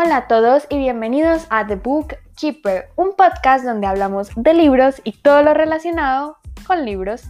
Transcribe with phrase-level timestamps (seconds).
[0.00, 5.00] Hola a todos y bienvenidos a The Book Keeper, un podcast donde hablamos de libros
[5.02, 6.36] y todo lo relacionado
[6.68, 7.24] con libros.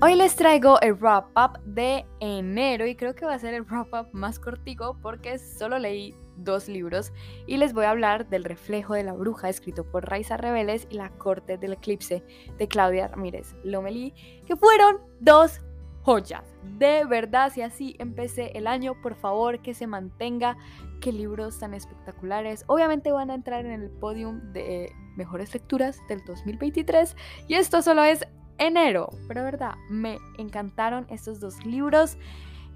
[0.00, 3.64] Hoy les traigo el wrap up de enero y creo que va a ser el
[3.64, 7.12] wrap up más cortico porque solo leí dos libros
[7.46, 10.94] y les voy a hablar del reflejo de la bruja escrito por Raiza Rebeles y
[10.94, 12.24] La corte del eclipse
[12.56, 14.14] de Claudia Ramírez Lomelí
[14.46, 15.60] que fueron dos
[16.02, 16.44] joyas.
[16.78, 20.56] De verdad, si así empecé el año, por favor que se mantenga.
[21.00, 22.64] Qué libros tan espectaculares.
[22.66, 27.16] Obviamente van a entrar en el podium de mejores lecturas del 2023
[27.48, 28.26] y esto solo es
[28.58, 29.10] enero.
[29.26, 32.18] Pero verdad, me encantaron estos dos libros.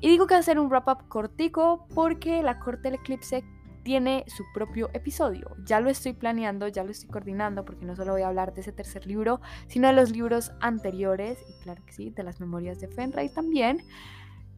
[0.01, 3.45] Y digo que ser un wrap up cortico porque La Corte del Eclipse
[3.85, 5.55] tiene su propio episodio.
[5.65, 8.63] Ya lo estoy planeando, ya lo estoy coordinando, porque no solo voy a hablar de
[8.63, 12.81] ese tercer libro, sino de los libros anteriores, y claro que sí, de las memorias
[12.81, 13.83] de Fenray también.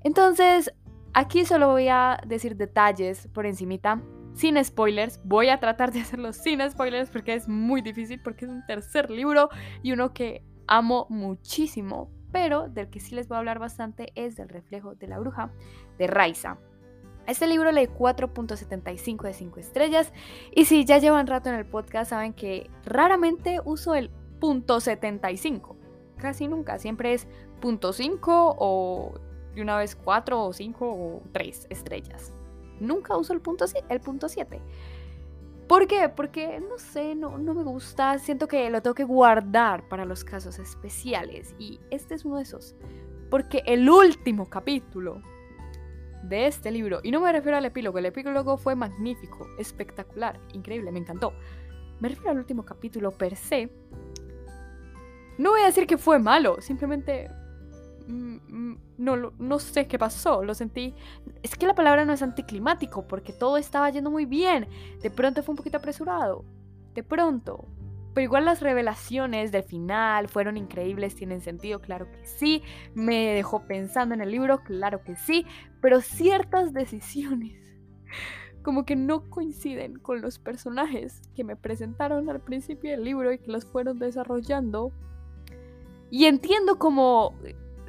[0.02, 0.72] Entonces,
[1.12, 4.00] aquí solo voy a decir detalles por encimita,
[4.34, 5.20] sin spoilers.
[5.24, 9.10] Voy a tratar de hacerlo sin spoilers porque es muy difícil, porque es un tercer
[9.10, 9.48] libro
[9.82, 14.36] y uno que amo muchísimo, pero del que sí les voy a hablar bastante es
[14.36, 15.50] del reflejo de la bruja
[15.98, 16.58] de Raiza.
[17.26, 20.12] Este libro lee 4.75 de 5 estrellas
[20.54, 25.74] y si ya llevan rato en el podcast saben que raramente uso el punto .75.
[26.18, 27.26] Casi nunca, siempre es
[27.60, 28.20] punto .5
[28.58, 29.14] o
[29.54, 32.32] de una vez 4 o 5 o 3 estrellas.
[32.78, 34.60] Nunca uso el punto, el punto 7.
[35.66, 36.08] ¿Por qué?
[36.08, 40.22] Porque no sé, no, no me gusta, siento que lo tengo que guardar para los
[40.22, 42.76] casos especiales y este es uno de esos.
[43.30, 45.22] Porque el último capítulo
[46.28, 50.92] de este libro, y no me refiero al epílogo, el epílogo fue magnífico, espectacular, increíble,
[50.92, 51.32] me encantó.
[52.00, 53.70] Me refiero al último capítulo per se.
[55.38, 57.30] No voy a decir que fue malo, simplemente
[58.06, 60.94] mm, mm, no, no sé qué pasó, lo sentí.
[61.42, 64.68] Es que la palabra no es anticlimático, porque todo estaba yendo muy bien.
[65.02, 66.44] De pronto fue un poquito apresurado.
[66.94, 67.66] De pronto.
[68.14, 72.62] Pero igual las revelaciones del final fueron increíbles, tienen sentido, claro que sí.
[72.94, 75.44] Me dejó pensando en el libro, claro que sí.
[75.86, 77.62] Pero ciertas decisiones
[78.64, 83.38] como que no coinciden con los personajes que me presentaron al principio del libro y
[83.38, 84.90] que los fueron desarrollando.
[86.10, 87.36] Y entiendo como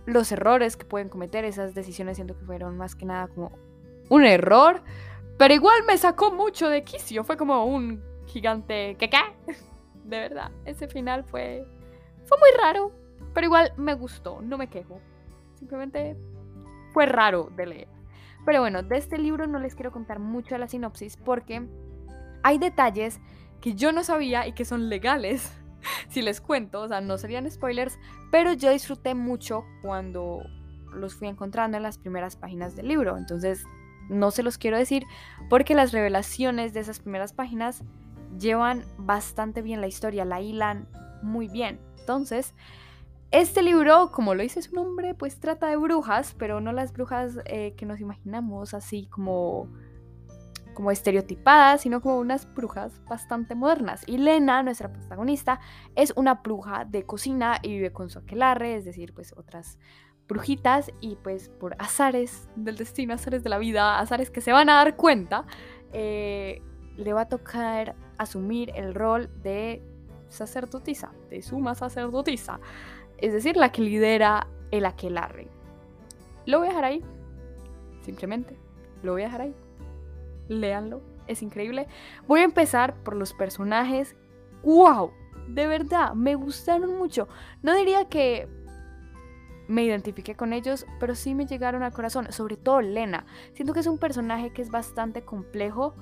[0.05, 3.57] los errores que pueden cometer esas decisiones, siento que fueron más que nada como
[4.11, 4.83] un error.
[5.39, 8.95] Pero igual me sacó mucho de quicio, fue como un gigante...
[8.99, 9.17] ¿Qué qué?
[10.03, 10.51] de verdad.
[10.65, 11.67] Ese final fue,
[12.25, 12.91] fue muy raro,
[13.33, 15.01] pero igual me gustó, no me quejo.
[15.55, 16.15] Simplemente
[16.97, 17.87] fue raro de leer.
[18.43, 21.61] Pero bueno, de este libro no les quiero contar mucho de la sinopsis porque
[22.41, 23.19] hay detalles
[23.61, 25.55] que yo no sabía y que son legales,
[26.09, 27.99] si les cuento, o sea, no serían spoilers,
[28.31, 30.41] pero yo disfruté mucho cuando
[30.91, 33.15] los fui encontrando en las primeras páginas del libro.
[33.15, 33.63] Entonces,
[34.09, 35.03] no se los quiero decir
[35.51, 37.83] porque las revelaciones de esas primeras páginas
[38.39, 40.87] llevan bastante bien la historia, la hilan
[41.21, 41.79] muy bien.
[41.99, 42.55] Entonces,
[43.31, 47.39] este libro, como lo dice su nombre, pues trata de brujas, pero no las brujas
[47.45, 49.69] eh, que nos imaginamos así como,
[50.73, 54.03] como estereotipadas, sino como unas brujas bastante modernas.
[54.07, 55.59] Y Lena, nuestra protagonista,
[55.95, 59.77] es una bruja de cocina y vive con su aquelarre, es decir, pues otras
[60.27, 64.69] brujitas y pues por azares del destino, azares de la vida, azares que se van
[64.69, 65.45] a dar cuenta,
[65.93, 66.61] eh,
[66.95, 69.81] le va a tocar asumir el rol de
[70.29, 72.59] sacerdotisa, de suma sacerdotisa,
[73.17, 75.47] es decir, la que lidera el aquelarre.
[76.45, 77.03] Lo voy a dejar ahí,
[78.01, 78.57] simplemente,
[79.03, 79.55] lo voy a dejar ahí.
[80.47, 81.87] Léanlo, es increíble.
[82.27, 84.15] Voy a empezar por los personajes.
[84.63, 85.11] ¡Wow!
[85.47, 87.27] De verdad, me gustaron mucho.
[87.61, 88.47] No diría que
[89.67, 93.25] me identifiqué con ellos, pero sí me llegaron al corazón, sobre todo Lena.
[93.53, 95.95] Siento que es un personaje que es bastante complejo,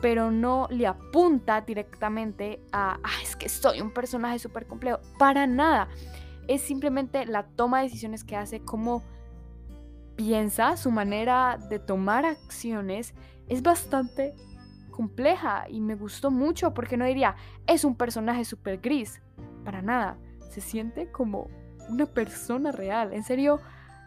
[0.00, 4.98] pero no le apunta directamente a, ah, es que soy un personaje súper complejo.
[5.18, 5.88] Para nada.
[6.50, 9.04] Es simplemente la toma de decisiones que hace, cómo
[10.16, 13.14] piensa, su manera de tomar acciones
[13.46, 14.34] es bastante
[14.90, 17.36] compleja y me gustó mucho porque no diría,
[17.68, 19.22] es un personaje súper gris.
[19.64, 20.18] Para nada.
[20.50, 21.48] Se siente como
[21.88, 23.12] una persona real.
[23.12, 23.60] En serio,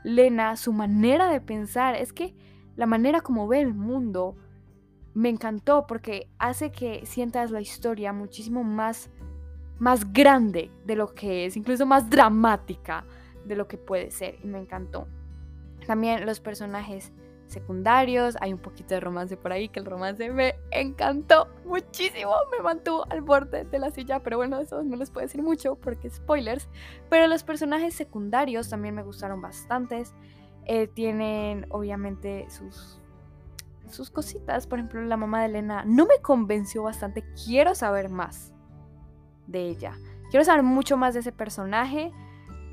[0.03, 2.35] Lena, su manera de pensar, es que
[2.75, 4.35] la manera como ve el mundo,
[5.13, 9.09] me encantó porque hace que sientas la historia muchísimo más,
[9.83, 13.03] más grande de lo que es, incluso más dramática
[13.43, 15.07] de lo que puede ser y me encantó.
[15.85, 17.11] También los personajes
[17.47, 22.63] secundarios, hay un poquito de romance por ahí, que el romance me encantó muchísimo, me
[22.63, 26.09] mantuvo al borde de la silla, pero bueno, eso no les puedo decir mucho porque
[26.09, 26.69] spoilers,
[27.09, 30.13] pero los personajes secundarios también me gustaron bastantes,
[30.63, 33.01] eh, tienen obviamente sus
[33.89, 34.65] sus cositas.
[34.65, 37.25] Por ejemplo, la mamá de Elena no me convenció bastante.
[37.45, 38.53] Quiero saber más
[39.47, 39.97] de ella.
[40.29, 42.11] Quiero saber mucho más de ese personaje,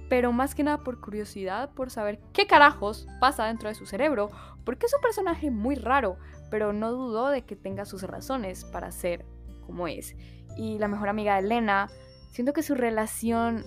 [0.09, 4.31] pero más que nada por curiosidad, por saber qué carajos pasa dentro de su cerebro,
[4.65, 6.17] porque es un personaje muy raro,
[6.51, 9.25] pero no dudo de que tenga sus razones para ser
[9.67, 10.17] como es.
[10.57, 11.89] Y la mejor amiga de Elena,
[12.33, 13.65] siento que su relación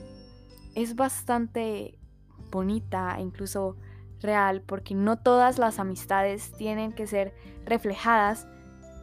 [0.76, 1.98] es bastante
[2.52, 3.78] bonita e incluso
[4.20, 7.34] real, porque no todas las amistades tienen que ser
[7.66, 8.48] reflejadas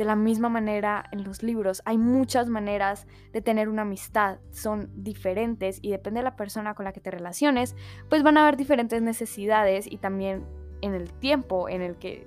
[0.00, 1.82] de la misma manera en los libros.
[1.84, 6.86] Hay muchas maneras de tener una amistad, son diferentes y depende de la persona con
[6.86, 7.76] la que te relaciones,
[8.08, 10.46] pues van a haber diferentes necesidades y también
[10.80, 12.26] en el tiempo en el que,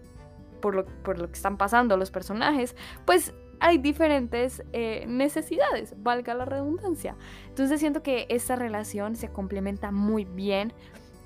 [0.61, 2.75] por lo, por lo que están pasando los personajes,
[3.05, 7.15] pues hay diferentes eh, necesidades, valga la redundancia.
[7.47, 10.73] Entonces siento que esta relación se complementa muy bien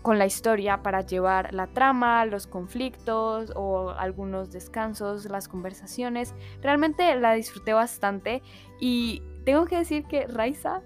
[0.08, 6.34] con la historia para llevar la trama, los conflictos o algunos descansos, las conversaciones.
[6.62, 8.42] Realmente la disfruté bastante
[8.80, 10.82] y tengo que decir que Raiza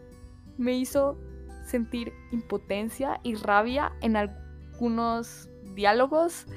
[0.58, 1.20] me hizo
[1.68, 6.48] sentir impotencia y rabia en algunos diálogos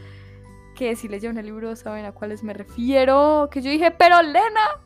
[0.75, 4.81] que si leyeron el libro saben a cuáles me refiero, que yo dije, pero Lena,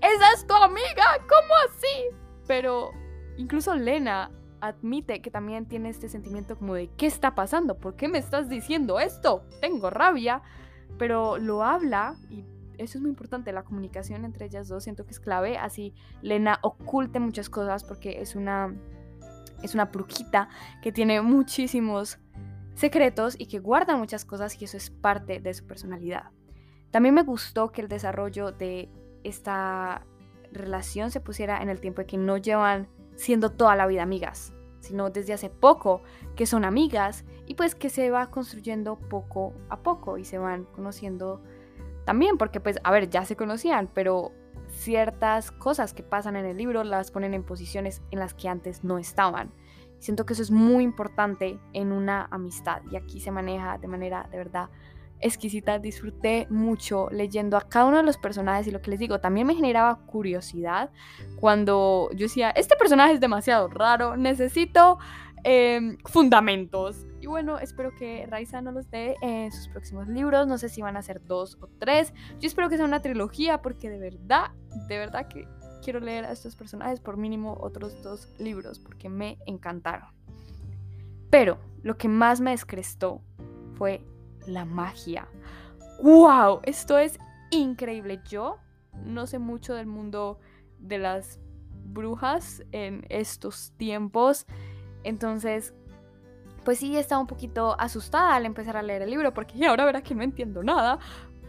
[0.00, 2.16] esa es tu amiga, ¿cómo así?
[2.46, 2.92] Pero
[3.38, 7.78] incluso Lena admite que también tiene este sentimiento como de ¿qué está pasando?
[7.78, 9.44] ¿Por qué me estás diciendo esto?
[9.60, 10.42] Tengo rabia,
[10.98, 12.44] pero lo habla y
[12.78, 16.58] eso es muy importante, la comunicación entre ellas dos siento que es clave, así Lena
[16.62, 18.74] oculte muchas cosas porque es una
[19.62, 20.48] es una brujita
[20.82, 22.18] que tiene muchísimos
[22.74, 26.30] secretos y que guarda muchas cosas y eso es parte de su personalidad.
[26.90, 28.90] También me gustó que el desarrollo de
[29.22, 30.06] esta
[30.52, 34.52] relación se pusiera en el tiempo de que no llevan siendo toda la vida amigas,
[34.80, 36.02] sino desde hace poco
[36.36, 40.64] que son amigas y pues que se va construyendo poco a poco y se van
[40.64, 41.42] conociendo
[42.04, 44.32] también, porque pues, a ver, ya se conocían, pero
[44.68, 48.84] ciertas cosas que pasan en el libro las ponen en posiciones en las que antes
[48.84, 49.52] no estaban.
[49.98, 54.28] Siento que eso es muy importante en una amistad y aquí se maneja de manera
[54.30, 54.68] de verdad
[55.20, 55.78] exquisita.
[55.78, 59.46] Disfruté mucho leyendo a cada uno de los personajes y lo que les digo, también
[59.46, 60.90] me generaba curiosidad
[61.40, 64.98] cuando yo decía, este personaje es demasiado raro, necesito
[65.44, 67.06] em, fundamentos.
[67.20, 70.46] Y bueno, espero que Raiza nos los dé en sus próximos libros.
[70.46, 72.12] No sé si van a ser dos o tres.
[72.38, 74.50] Yo espero que sea una trilogía porque de verdad,
[74.88, 75.48] de verdad que
[75.82, 80.08] quiero leer a estos personajes por mínimo otros dos libros porque me encantaron.
[81.30, 83.20] Pero lo que más me descrestó
[83.74, 84.04] fue
[84.46, 85.28] la magia.
[86.02, 86.60] ¡Wow!
[86.64, 87.18] Esto es
[87.50, 88.20] increíble.
[88.28, 88.58] Yo
[89.04, 90.38] no sé mucho del mundo
[90.78, 91.38] de las
[91.84, 94.46] brujas en estos tiempos.
[95.02, 95.74] Entonces,
[96.64, 100.02] pues sí, estaba un poquito asustada al empezar a leer el libro porque ahora verá
[100.02, 100.98] que no entiendo nada.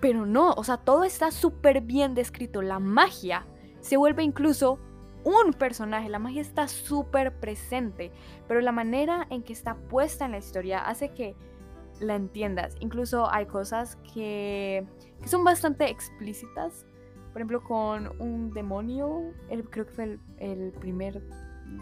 [0.02, 2.62] Pero no, o sea, todo está súper bien descrito.
[2.62, 3.46] La magia
[3.80, 4.80] se vuelve incluso
[5.24, 8.12] un personaje, la magia está súper presente,
[8.48, 11.36] pero la manera en que está puesta en la historia hace que
[12.00, 12.76] la entiendas.
[12.80, 14.86] Incluso hay cosas que,
[15.26, 16.86] son bastante explícitas,
[17.34, 19.34] por ejemplo con un demonio,
[19.70, 21.22] creo que fue el, el primer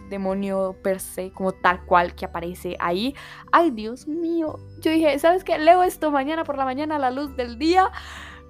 [0.09, 3.15] demonio per se, como tal cual que aparece ahí.
[3.51, 4.59] Ay, Dios mío.
[4.79, 5.57] Yo dije, ¿sabes qué?
[5.57, 7.91] Leo esto mañana por la mañana a la luz del día.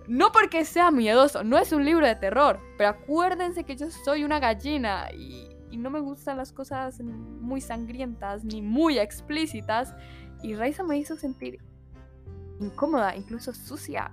[0.08, 4.26] No porque sea miedoso, no es un libro de terror, pero acuérdense que yo soy
[4.26, 9.94] una gallina y, no me gustan las cosas muy sangrientas ni muy explícitas.
[10.44, 11.60] Y Raiza me hizo sentir
[12.60, 14.12] incómoda, incluso sucia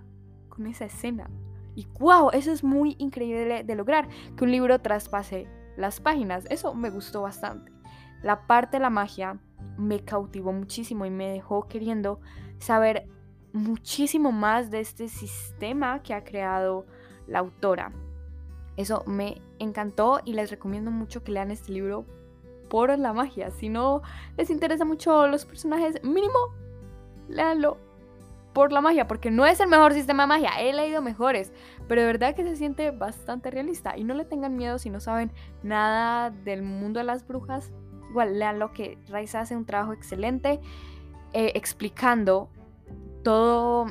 [0.48, 1.28] con esa escena.
[1.74, 5.46] Y wow, eso es muy increíble de lograr, que un libro traspase
[5.76, 6.46] las páginas.
[6.48, 7.72] Eso me gustó bastante.
[8.22, 9.38] La parte de la magia
[9.76, 12.20] me cautivó muchísimo y me dejó queriendo
[12.58, 13.08] saber
[13.52, 16.86] muchísimo más de este sistema que ha creado
[17.26, 17.92] la autora.
[18.76, 22.06] Eso me encantó y les recomiendo mucho que lean este libro
[22.70, 23.50] por la magia.
[23.50, 24.00] Si no
[24.38, 26.38] les interesa mucho los personajes, mínimo,
[27.28, 27.76] léanlo
[28.54, 31.52] por la magia, porque no es el mejor sistema de magia, he leído mejores,
[31.86, 35.00] pero de verdad que se siente bastante realista y no le tengan miedo si no
[35.00, 35.30] saben
[35.62, 37.72] nada del mundo de las brujas.
[38.08, 40.60] Igual, leanlo que Raiza hace un trabajo excelente
[41.32, 42.48] eh, explicando
[43.22, 43.86] todo,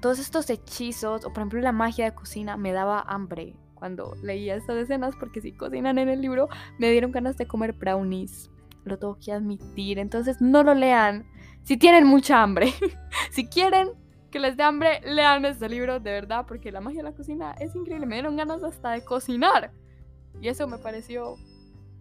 [0.00, 4.54] todos estos hechizos, o por ejemplo la magia de cocina, me daba hambre cuando leía
[4.54, 6.48] estas escenas, porque si cocinan en el libro,
[6.78, 8.48] me dieron ganas de comer brownies.
[8.84, 11.26] Lo tengo que admitir, entonces no lo lean
[11.64, 12.72] si tienen mucha hambre.
[13.32, 13.88] si quieren
[14.30, 17.56] que les dé hambre, lean este libro de verdad, porque la magia de la cocina
[17.58, 18.06] es increíble.
[18.06, 19.72] Me dieron ganas hasta de cocinar.
[20.40, 21.34] Y eso me pareció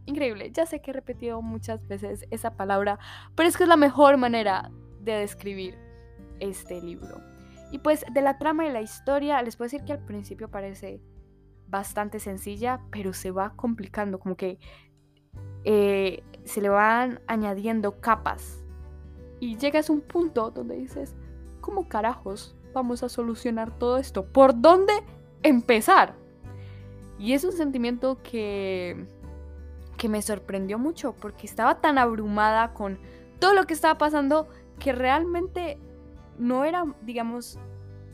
[0.05, 0.51] increíble.
[0.53, 2.99] Ya sé que he repetido muchas veces esa palabra,
[3.33, 4.69] pero es que es la mejor manera
[4.99, 5.79] de describir
[6.39, 7.19] este libro.
[7.71, 11.01] Y pues de la trama y la historia, les puedo decir que al principio parece
[11.71, 14.59] bastante sencilla, pero se va complicando, como que
[15.63, 18.63] eh, se le van añadiendo capas.
[19.39, 21.15] Y llegas a un punto donde dices,
[21.61, 24.25] ¿cómo carajos vamos a solucionar todo esto?
[24.25, 24.93] ¿Por dónde
[25.41, 26.13] empezar?
[27.17, 29.07] Y es un sentimiento que,
[29.97, 32.99] que me sorprendió mucho porque estaba tan abrumada con
[33.39, 34.47] todo lo que estaba pasando
[34.77, 35.79] que realmente
[36.37, 37.59] no eran, digamos,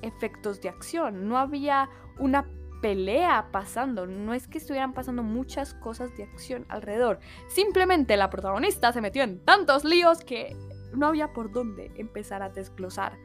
[0.01, 2.45] efectos de acción, no había una
[2.81, 8.93] pelea pasando, no es que estuvieran pasando muchas cosas de acción alrededor, simplemente la protagonista
[8.93, 10.55] se metió en tantos líos que
[10.93, 13.17] no había por dónde empezar a desglosar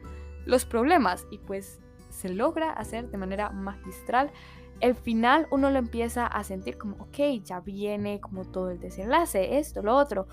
[0.45, 1.79] los problemas y pues
[2.09, 4.31] se logra hacer de manera magistral.
[4.79, 9.57] El final uno lo empieza a sentir como, ok, ya viene como todo el desenlace,
[9.57, 10.27] esto, lo otro.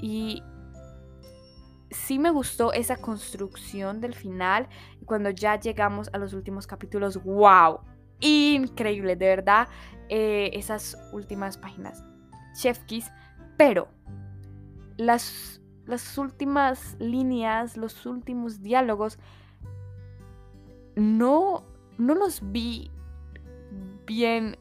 [0.00, 0.42] Y
[1.90, 4.68] sí me gustó esa construcción del final.
[5.04, 7.80] Cuando ya llegamos a los últimos capítulos, wow,
[8.20, 9.68] increíble, de verdad,
[10.08, 12.04] eh, esas últimas páginas.
[12.54, 12.80] Chef
[13.56, 13.88] pero
[14.96, 19.18] las, las últimas líneas, los últimos diálogos,
[20.96, 21.64] no,
[21.98, 22.90] no los vi
[24.06, 24.58] bien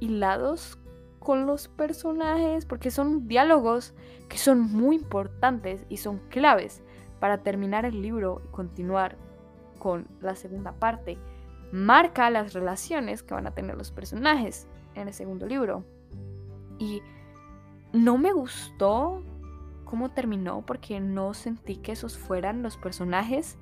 [0.00, 0.78] hilados
[1.18, 3.94] con los personajes, porque son diálogos
[4.28, 6.82] que son muy importantes y son claves
[7.20, 9.16] para terminar el libro y continuar
[9.78, 11.18] con la segunda parte.
[11.72, 15.84] Marca las relaciones que van a tener los personajes en el segundo libro.
[16.78, 17.02] Y
[17.92, 19.22] no me gustó
[19.84, 23.58] cómo terminó porque no sentí que esos fueran los personajes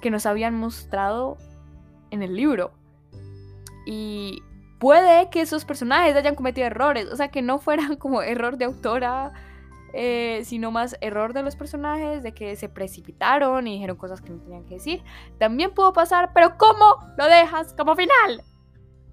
[0.00, 1.38] que nos habían mostrado
[2.10, 2.72] en el libro.
[3.84, 4.42] Y
[4.78, 8.64] puede que esos personajes hayan cometido errores, o sea, que no fueran como error de
[8.66, 9.32] autora,
[9.92, 14.30] eh, sino más error de los personajes, de que se precipitaron y dijeron cosas que
[14.30, 15.02] no tenían que decir.
[15.38, 18.42] También pudo pasar, pero ¿cómo lo dejas como final?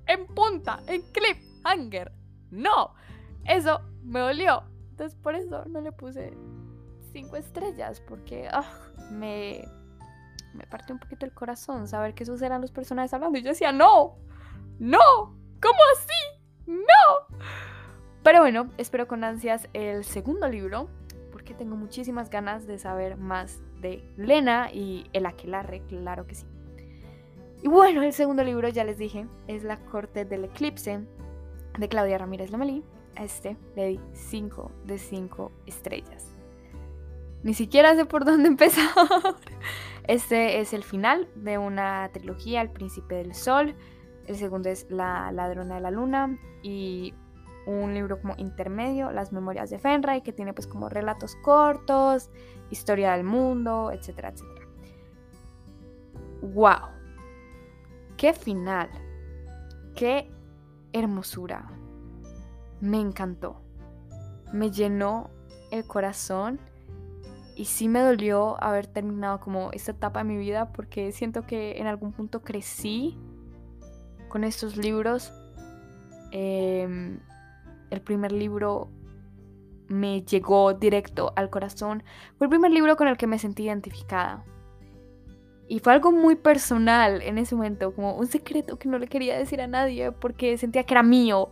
[0.08, 2.12] En punta, en clip, hanger.
[2.52, 2.94] No,
[3.46, 4.64] eso me dolió.
[4.92, 6.34] Entonces por eso no le puse
[7.14, 8.64] cinco estrellas, porque ah,
[9.12, 9.64] me,
[10.54, 13.38] me partió un poquito el corazón saber que esos eran los personajes hablando.
[13.38, 14.18] Y yo decía, no,
[14.80, 16.42] no, ¿Cómo así?
[16.68, 17.38] ¡No!
[18.24, 20.90] Pero bueno, espero con ansias el segundo libro,
[21.32, 26.46] porque tengo muchísimas ganas de saber más de Lena y el aquelarre, claro que sí.
[27.62, 31.02] Y bueno, el segundo libro, ya les dije, es La Corte del Eclipse
[31.78, 32.84] de Claudia Ramírez Lomelí.
[33.16, 36.26] A este le di 5 de 5 estrellas.
[37.44, 38.90] Ni siquiera sé por dónde empezar.
[40.08, 43.76] Este es el final de una trilogía, El Príncipe del Sol
[44.30, 47.16] el segundo es La ladrona de la luna y
[47.66, 52.30] un libro como intermedio, Las memorias de Fenray, que tiene pues como relatos cortos,
[52.70, 54.68] historia del mundo, etcétera, etcétera.
[56.42, 56.90] ¡Wow!
[58.18, 58.90] ¡Qué final!
[59.96, 60.32] ¡Qué
[60.94, 61.70] hermosura!
[62.82, 63.62] Me encantó.
[64.54, 65.30] Me llenó
[65.72, 66.60] el corazón
[67.56, 71.78] y sí me dolió haber terminado como esta etapa de mi vida porque siento que
[71.78, 73.18] en algún punto crecí
[74.30, 75.34] con estos libros.
[76.32, 77.20] Em,
[77.90, 78.90] el primer libro
[79.88, 82.04] me llegó directo al corazón.
[82.38, 84.46] Fue el primer libro con el que me sentí identificada.
[85.68, 89.38] Y fue algo muy personal en ese momento, como un secreto que no le quería
[89.38, 91.52] decir a nadie porque sentía que era mío.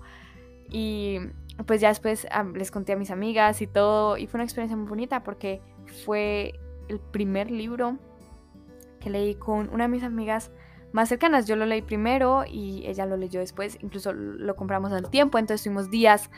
[0.70, 1.20] Y
[1.65, 4.17] pues ya después les conté a mis amigas y todo.
[4.17, 5.62] Y fue una experiencia muy bonita porque
[6.06, 6.53] fue
[6.88, 7.98] el primer libro
[9.00, 10.51] que leí con una de mis amigas
[10.98, 11.46] más cercanas.
[11.46, 15.63] Yo lo leí primero y ella lo leyó después, incluso lo compramos al tiempo, entonces
[15.63, 16.32] tuvimos días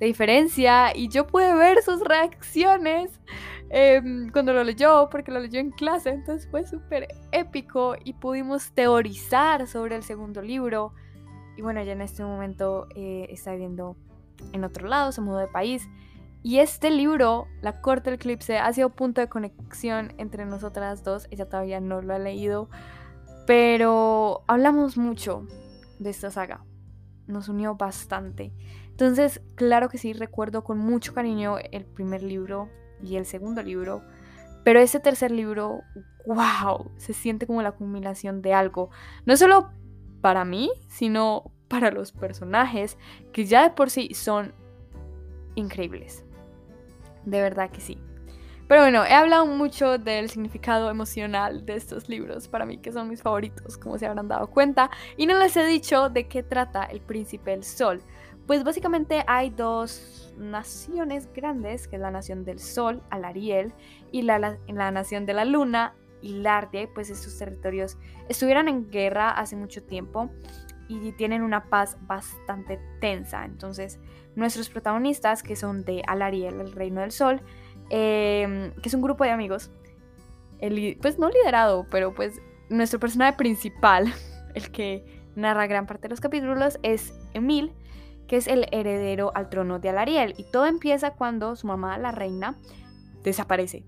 [0.00, 3.20] de diferencia y yo pude ver sus reacciones
[3.68, 8.72] em, cuando lo leyó, porque lo leyó en clase, entonces fue súper épico y pudimos
[8.72, 10.94] teorizar sobre el segundo libro.
[11.58, 13.96] Y bueno, ya en este momento eh, está viviendo
[14.54, 15.86] en otro lado, se mudó de país.
[16.42, 21.26] Y este libro, La Corte del Eclipse, ha sido punto de conexión entre nosotras dos.
[21.30, 22.70] Ella todavía no lo ha leído,
[23.46, 25.46] pero hablamos mucho
[25.98, 26.64] de esta saga.
[27.26, 28.52] Nos unió bastante.
[28.90, 32.68] Entonces, claro que sí, recuerdo con mucho cariño el primer libro
[33.02, 34.02] y el segundo libro.
[34.64, 35.82] Pero ese tercer libro,
[36.26, 38.90] wow, se siente como la culminación de algo.
[39.24, 39.70] No solo
[40.20, 42.98] para mí, sino para los personajes,
[43.32, 44.54] que ya de por sí son
[45.54, 46.24] increíbles.
[47.24, 47.98] De verdad que sí.
[48.68, 53.08] Pero bueno, he hablado mucho del significado emocional de estos libros, para mí que son
[53.08, 56.84] mis favoritos, como se habrán dado cuenta, y no les he dicho de qué trata
[56.84, 58.02] El Príncipe del Sol.
[58.46, 63.72] Pues básicamente hay dos naciones grandes, que es la nación del Sol, Alariel,
[64.10, 66.42] y la, la nación de la Luna, y
[66.92, 70.28] pues estos territorios estuvieron en guerra hace mucho tiempo
[70.88, 73.44] y tienen una paz bastante tensa.
[73.44, 74.00] Entonces,
[74.34, 77.42] nuestros protagonistas, que son de Alariel, el Reino del Sol,
[77.90, 79.70] em, que es un grupo de amigos,
[81.00, 84.12] pues no liderado, pero pues nuestro personaje principal,
[84.54, 87.72] el que narra gran parte de los capítulos, es Emil,
[88.26, 90.34] que es el heredero al trono de Alariel.
[90.36, 92.56] Y todo empieza cuando su mamá, la reina,
[93.22, 93.84] desaparece.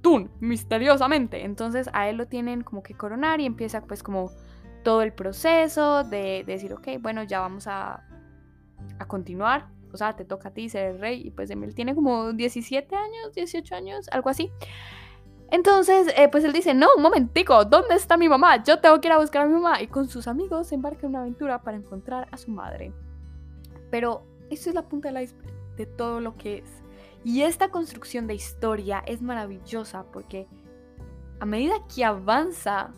[0.00, 0.30] ¡Tun!
[0.40, 1.44] Misteriosamente.
[1.44, 4.30] Entonces a él lo tienen como que coronar y empieza pues como
[4.82, 8.04] todo el proceso de, decir, ok, bueno, ya vamos a,
[8.98, 9.68] a continuar.
[9.96, 11.26] O sea, te toca a ti ser el rey.
[11.26, 14.52] Y pues Emil tiene como 17 años, 18 años, algo así.
[15.50, 18.62] Entonces, eh, pues él dice, no, un momentico, ¿dónde está mi mamá?
[18.62, 19.80] Yo tengo que ir a buscar a mi mamá.
[19.80, 22.92] Y con sus amigos se embarca en una aventura para encontrar a su madre.
[23.90, 26.82] Pero eso es la punta del iceberg de todo lo que es.
[27.24, 30.46] Y esta construcción de historia es maravillosa porque
[31.40, 32.92] a medida que avanza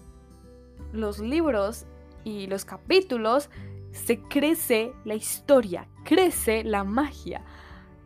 [0.92, 1.86] los libros
[2.24, 3.50] y los capítulos,
[3.92, 7.44] se crece la historia, crece la magia,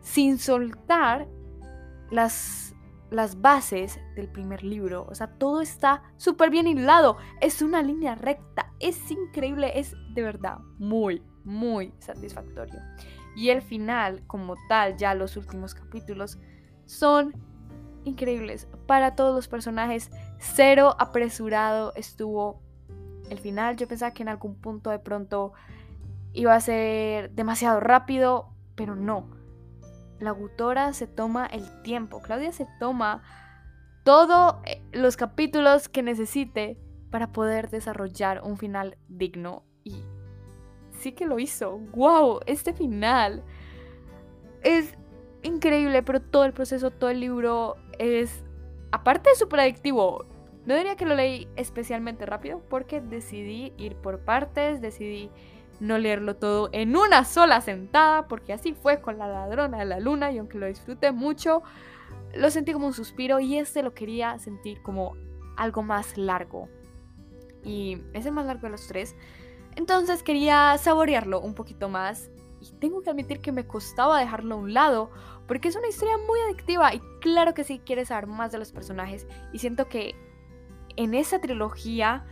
[0.01, 1.27] sin soltar
[2.11, 2.75] las,
[3.09, 5.05] las bases del primer libro.
[5.09, 10.21] O sea, todo está súper bien hilado, es una línea recta, es increíble, es de
[10.21, 12.79] verdad muy, muy satisfactorio.
[13.35, 16.37] Y el final, como tal, ya los últimos capítulos,
[16.85, 17.33] son
[18.03, 20.11] increíbles para todos los personajes.
[20.37, 22.61] Cero apresurado estuvo
[23.29, 23.77] el final.
[23.77, 25.53] Yo pensaba que en algún punto de pronto
[26.33, 29.27] iba a ser demasiado rápido, pero no.
[30.19, 32.21] La autora se toma el tiempo.
[32.21, 33.23] Claudia se toma
[34.03, 36.77] todos eh, los capítulos que necesite
[37.09, 40.03] para poder desarrollar un final digno y
[40.99, 41.77] sí que lo hizo.
[41.93, 42.39] ¡Wow!
[42.45, 43.43] Este final
[44.63, 44.95] es
[45.43, 48.43] increíble, pero todo el proceso, todo el libro es,
[48.91, 50.25] aparte de súper adictivo,
[50.65, 55.29] no diría que lo leí especialmente rápido porque decidí ir por partes, decidí
[55.79, 59.99] no leerlo todo en una sola sentada, porque así fue con la ladrona de la
[59.99, 61.63] luna y aunque lo disfruté mucho,
[62.33, 65.15] lo sentí como un suspiro y este lo quería sentir como
[65.57, 66.69] algo más largo.
[67.63, 69.15] Y es el más largo de los tres.
[69.75, 72.29] Entonces quería saborearlo un poquito más
[72.61, 75.11] y tengo que admitir que me costaba dejarlo a un lado
[75.47, 78.71] porque es una historia muy adictiva y claro que sí quieres saber más de los
[78.71, 80.15] personajes y siento que
[80.95, 82.25] en esa trilogía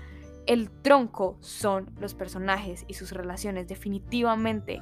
[0.46, 3.68] el tronco son los personajes y sus relaciones.
[3.68, 4.82] Definitivamente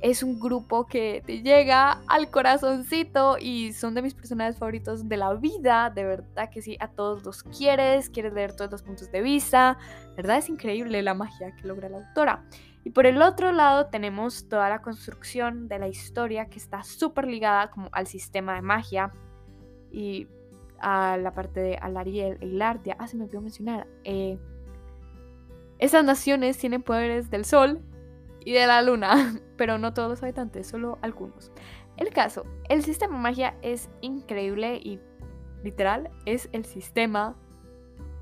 [0.00, 5.16] es un grupo que te llega al corazoncito y son de mis personajes favoritos de
[5.16, 9.12] la vida, de verdad que sí, a todos los quieres, quieres leer todos los puntos
[9.12, 9.76] de vista,
[10.16, 12.44] verdad es increíble la magia que logra la autora.
[12.82, 17.26] Y por el otro lado tenemos toda la construcción de la historia que está súper
[17.26, 19.12] ligada como al sistema de magia.
[19.92, 20.28] Y
[20.80, 22.94] a la parte de Alariel e.
[22.98, 23.86] Ah, se me olvidó mencionar.
[24.04, 24.38] Eh,
[25.78, 27.80] esas naciones tienen poderes del sol
[28.44, 31.52] y de la luna, pero no todos los habitantes, solo algunos.
[31.96, 35.00] El caso, el sistema magia es increíble y
[35.62, 37.36] literal es el sistema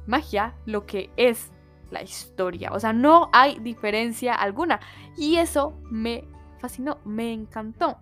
[0.06, 1.52] magia lo que es
[1.90, 2.72] la historia.
[2.72, 4.80] O sea, no hay diferencia alguna.
[5.16, 6.24] Y eso me
[6.58, 7.98] fascinó, me encantó.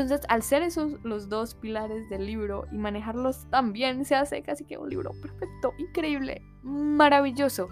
[0.00, 4.42] Entonces, al ser esos los dos pilares del libro y manejarlos tan bien, se hace
[4.42, 7.68] casi que un libro perfecto, increíble, maravilloso.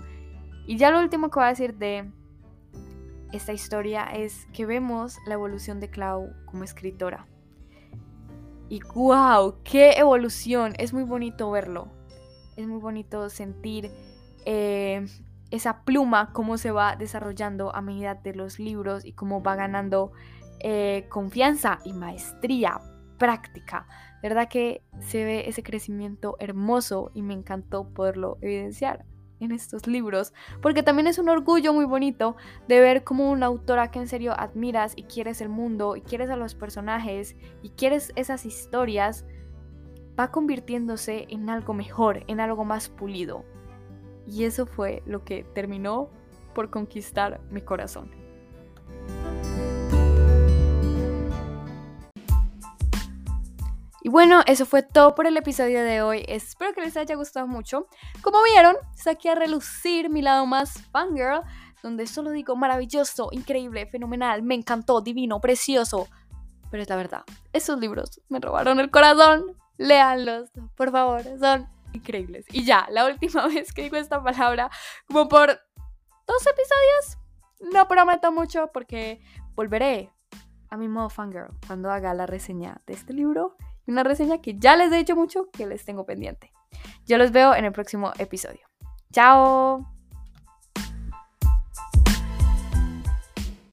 [0.66, 2.10] Y ya lo último que voy a decir de
[3.32, 7.26] esta historia es que vemos la evolución de Clau como escritora.
[8.68, 10.72] Y wow, qué evolución.
[10.78, 11.88] Es muy bonito verlo.
[12.56, 13.90] Es muy bonito sentir
[14.46, 15.06] eh,
[15.50, 20.12] esa pluma, cómo se va desarrollando a medida de los libros y cómo va ganando
[20.60, 22.80] eh, confianza y maestría
[23.18, 23.86] práctica.
[24.22, 29.04] verdad que se ve ese crecimiento hermoso y me encantó poderlo evidenciar
[29.40, 33.90] en estos libros, porque también es un orgullo muy bonito de ver como una autora
[33.90, 38.12] que en serio admiras y quieres el mundo y quieres a los personajes y quieres
[38.16, 39.26] esas historias,
[40.18, 43.44] va convirtiéndose en algo mejor, en algo más pulido.
[44.26, 46.10] Y eso fue lo que terminó
[46.54, 48.10] por conquistar mi corazón.
[54.06, 56.26] Y bueno, eso fue todo por el episodio de hoy.
[56.28, 57.86] Espero que les haya gustado mucho.
[58.20, 61.40] Como vieron, saqué a relucir mi lado más fangirl,
[61.82, 66.08] donde solo digo maravilloso, increíble, fenomenal, me encantó, divino, precioso.
[66.70, 67.22] Pero es la verdad,
[67.54, 69.56] esos libros me robaron el corazón.
[69.78, 72.46] Léanlos, por favor, son increíbles.
[72.50, 74.70] Y ya, la última vez que digo esta palabra,
[75.06, 77.18] como por dos episodios,
[77.72, 79.20] no prometo mucho porque
[79.54, 80.10] volveré
[80.70, 84.76] a mi modo fangirl cuando haga la reseña de este libro una reseña que ya
[84.76, 86.52] les he dicho mucho que les tengo pendiente.
[87.06, 88.66] Yo los veo en el próximo episodio.
[89.12, 89.93] ¡Chao!